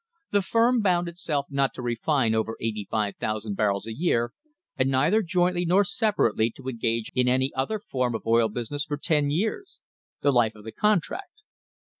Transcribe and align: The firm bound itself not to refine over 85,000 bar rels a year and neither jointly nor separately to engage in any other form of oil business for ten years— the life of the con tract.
The 0.31 0.41
firm 0.41 0.81
bound 0.81 1.07
itself 1.07 1.45
not 1.51 1.75
to 1.75 1.83
refine 1.83 2.33
over 2.33 2.57
85,000 2.59 3.55
bar 3.55 3.67
rels 3.69 3.85
a 3.85 3.93
year 3.93 4.33
and 4.75 4.89
neither 4.89 5.21
jointly 5.21 5.63
nor 5.63 5.83
separately 5.83 6.49
to 6.57 6.67
engage 6.67 7.11
in 7.13 7.27
any 7.27 7.53
other 7.53 7.77
form 7.77 8.15
of 8.15 8.25
oil 8.25 8.49
business 8.49 8.83
for 8.83 8.97
ten 8.97 9.29
years— 9.29 9.79
the 10.23 10.31
life 10.33 10.55
of 10.55 10.63
the 10.63 10.71
con 10.71 11.01
tract. 11.01 11.43